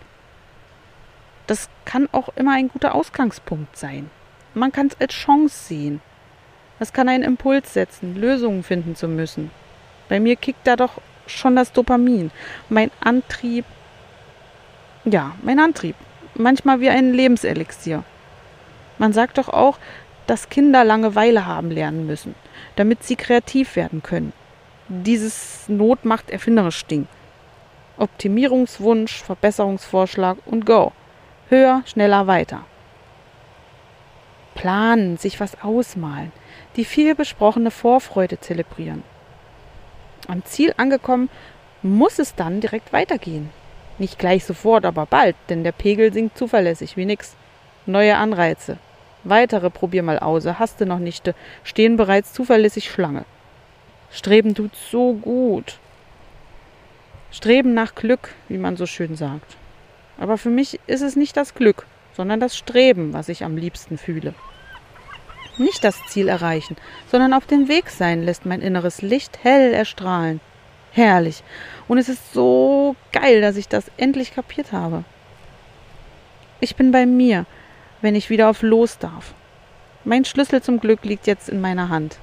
Das 1.48 1.70
kann 1.86 2.10
auch 2.12 2.30
immer 2.36 2.54
ein 2.54 2.68
guter 2.68 2.94
Ausgangspunkt 2.94 3.78
sein. 3.78 4.10
Man 4.54 4.72
kann 4.72 4.88
es 4.88 5.00
als 5.00 5.14
Chance 5.14 5.66
sehen. 5.66 6.02
Das 6.80 6.94
kann 6.94 7.10
einen 7.10 7.24
Impuls 7.24 7.74
setzen, 7.74 8.16
Lösungen 8.16 8.64
finden 8.64 8.96
zu 8.96 9.08
müssen. 9.08 9.50
Bei 10.10 10.20
mir 10.20 10.36
kickt 10.36 10.68
da 10.68 10.76
doch 10.76 11.02
schon 11.26 11.56
das 11.56 11.72
Dopamin. 11.72 12.32
Mein 12.70 12.92
Antrieb, 13.00 13.66
ja, 15.06 15.36
mein 15.42 15.60
Antrieb. 15.60 15.96
Manchmal 16.36 16.82
wie 16.82 16.90
ein 16.90 17.14
Lebenselixier. 17.14 18.04
Man 18.98 19.14
sagt 19.14 19.38
doch 19.38 19.50
auch, 19.50 19.80
dass 20.28 20.50
Kinder 20.50 20.84
Langeweile 20.84 21.46
haben 21.46 21.72
lernen 21.72 22.06
müssen, 22.06 22.36
damit 22.76 23.04
sie 23.04 23.16
kreativ 23.16 23.76
werden 23.76 24.04
können. 24.04 24.34
Dieses 24.90 25.68
Not 25.68 26.04
macht 26.06 26.30
erfinderisch 26.30 26.86
Ding. 26.86 27.08
Optimierungswunsch, 27.98 29.24
Verbesserungsvorschlag 29.24 30.38
und 30.46 30.66
Go. 30.66 30.92
Höher, 31.50 31.84
schneller, 31.86 32.28
weiter. 32.28 32.66
Planen, 34.54 35.18
sich 35.18 35.40
was 35.40 35.62
ausmalen, 35.64 36.32
die 36.76 36.84
viel 36.84 37.16
besprochene 37.16 37.72
Vorfreude 37.72 38.40
zelebrieren. 38.40 39.04
Am 40.28 40.44
Ziel 40.44 40.74
angekommen, 40.78 41.30
muss 41.84 42.20
es 42.20 42.36
dann 42.36 42.60
direkt 42.60 42.92
weitergehen. 42.92 43.50
Nicht 43.98 44.20
gleich 44.20 44.44
sofort, 44.44 44.86
aber 44.86 45.06
bald, 45.06 45.36
denn 45.50 45.64
der 45.64 45.72
Pegel 45.72 46.12
sinkt 46.12 46.38
zuverlässig 46.38 46.98
wie 46.98 47.06
nix. 47.06 47.36
Neue 47.86 48.18
Anreize. 48.18 48.78
Weitere 49.24 49.70
probier 49.70 50.04
mal 50.04 50.20
Ause, 50.20 50.60
hast 50.60 50.82
du 50.82 50.86
noch 50.86 51.00
nicht, 51.00 51.34
stehen 51.64 51.96
bereits 51.96 52.34
zuverlässig 52.34 52.90
Schlange. 52.92 53.26
Streben 54.12 54.54
tut 54.54 54.72
so 54.76 55.14
gut. 55.14 55.80
Streben 57.32 57.74
nach 57.74 57.96
Glück, 57.96 58.34
wie 58.50 58.58
man 58.58 58.76
so 58.76 58.86
schön 58.86 59.16
sagt. 59.16 59.56
Aber 60.18 60.38
für 60.38 60.50
mich 60.50 60.80
ist 60.88 61.02
es 61.02 61.16
nicht 61.16 61.38
das 61.38 61.54
Glück, 61.54 61.86
sondern 62.14 62.40
das 62.40 62.58
Streben, 62.58 63.14
was 63.14 63.30
ich 63.30 63.44
am 63.44 63.58
liebsten 63.58 63.98
fühle. 63.98 64.34
Nicht 65.58 65.84
das 65.84 66.00
Ziel 66.08 66.28
erreichen, 66.28 66.76
sondern 67.12 67.34
auf 67.34 67.46
dem 67.46 67.68
Weg 67.68 67.90
sein 67.90 68.24
lässt 68.24 68.46
mein 68.46 68.62
inneres 68.62 69.02
Licht 69.02 69.44
hell 69.44 69.74
erstrahlen. 69.74 70.40
Herrlich. 70.92 71.44
Und 71.88 71.98
es 71.98 72.10
ist 72.10 72.34
so 72.34 72.96
geil, 73.12 73.42
dass 73.42 73.56
ich 73.56 73.68
das 73.68 73.92
endlich 73.98 74.34
kapiert 74.34 74.72
habe. 74.72 75.04
Ich 76.60 76.76
bin 76.76 76.92
bei 76.92 77.06
mir, 77.06 77.46
wenn 78.02 78.16
ich 78.16 78.30
wieder 78.30 78.50
auf 78.50 78.62
Los 78.62 78.98
darf. 78.98 79.34
Mein 80.04 80.26
Schlüssel 80.26 80.62
zum 80.62 80.80
Glück 80.80 81.04
liegt 81.06 81.28
jetzt 81.28 81.50
in 81.50 81.62
meiner 81.62 81.90
Hand. 81.90 82.18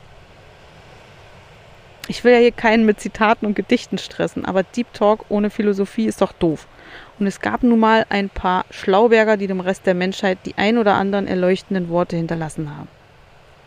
Ich 2.09 2.25
will 2.25 2.33
ja 2.33 2.39
hier 2.39 2.53
keinen 2.53 2.85
mit 2.85 3.01
Zitaten 3.01 3.47
und 3.47 3.55
Gedichten 3.55 3.99
stressen, 3.99 4.45
aber 4.45 4.63
Deep 4.63 4.93
Talk 4.93 5.25
ohne 5.29 5.51
Philosophie 5.51 6.07
ist 6.07 6.21
doch 6.21 6.33
doof. 6.33 6.67
Und 7.19 7.27
es 7.27 7.41
gab 7.41 7.63
nun 7.63 7.79
mal 7.79 8.07
ein 8.09 8.29
paar 8.29 8.65
Schlauberger, 8.71 9.37
die 9.37 9.47
dem 9.47 9.61
Rest 9.61 9.87
der 9.87 9.95
Menschheit 9.95 10.39
die 10.45 10.57
ein 10.57 10.79
oder 10.79 10.95
anderen 10.95 11.27
erleuchtenden 11.27 11.89
Worte 11.89 12.17
hinterlassen 12.17 12.77
haben. 12.77 12.89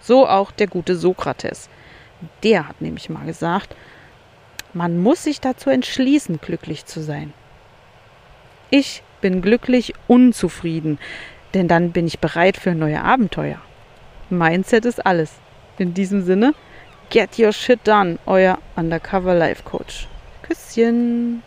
So 0.01 0.27
auch 0.27 0.51
der 0.51 0.67
gute 0.67 0.95
Sokrates. 0.95 1.69
Der 2.43 2.67
hat 2.67 2.81
nämlich 2.81 3.09
mal 3.09 3.25
gesagt, 3.25 3.75
man 4.73 4.97
muss 4.99 5.23
sich 5.23 5.39
dazu 5.39 5.69
entschließen, 5.69 6.39
glücklich 6.41 6.85
zu 6.85 7.01
sein. 7.01 7.33
Ich 8.69 9.01
bin 9.21 9.41
glücklich 9.41 9.93
unzufrieden, 10.07 10.99
denn 11.53 11.67
dann 11.67 11.91
bin 11.91 12.05
ich 12.05 12.19
bereit 12.19 12.57
für 12.57 12.75
neue 12.75 13.01
Abenteuer. 13.01 13.61
Mindset 14.29 14.85
ist 14.85 15.05
alles. 15.05 15.31
In 15.77 15.93
diesem 15.93 16.21
Sinne, 16.21 16.53
get 17.09 17.39
your 17.39 17.53
shit 17.53 17.79
done, 17.85 18.19
euer 18.25 18.57
Undercover 18.75 19.33
Life 19.33 19.63
Coach. 19.63 20.07
Küsschen. 20.41 21.43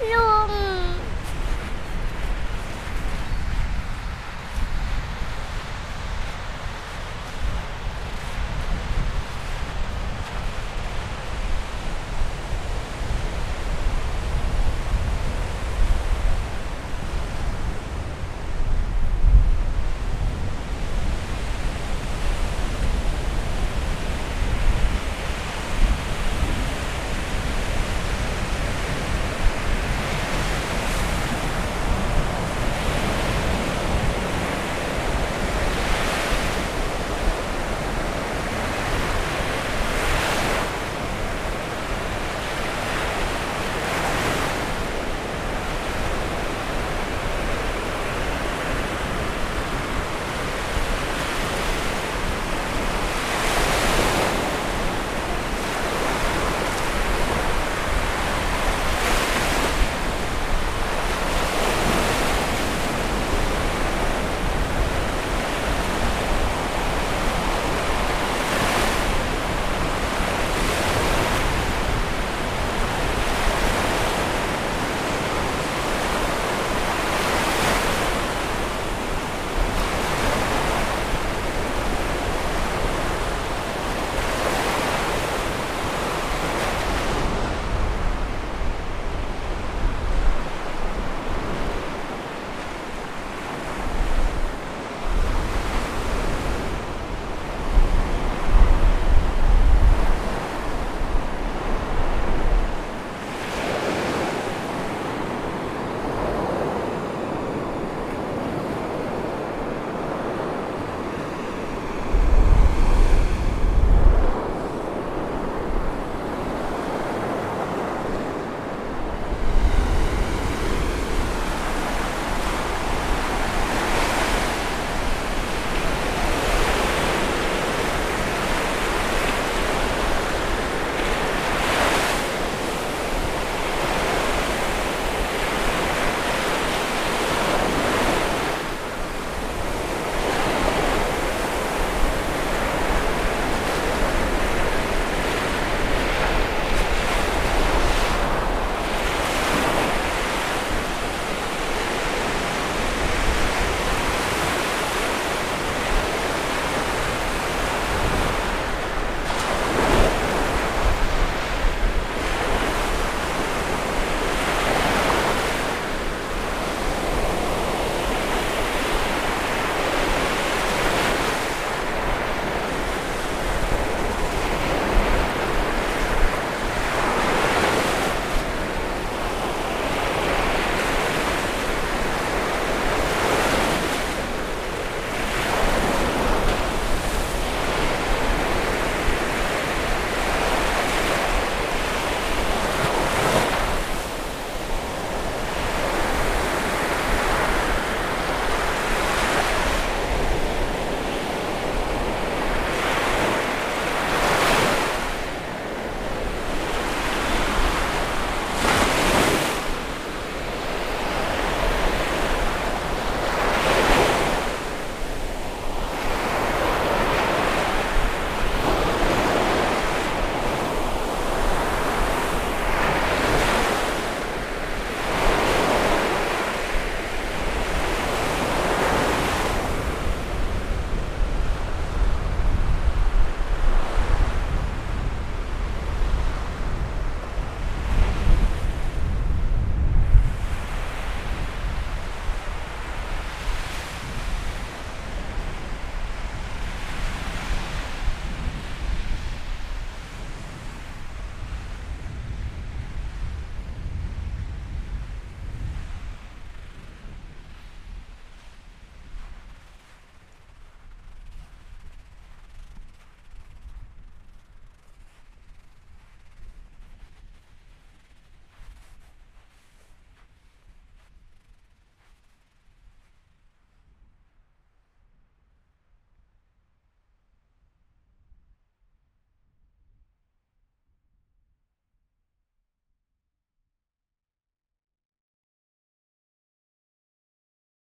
Ist 0.00 0.08
weggeflogen. 0.08 0.69